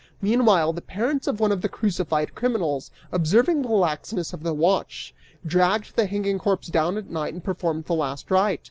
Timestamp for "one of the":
1.39-1.69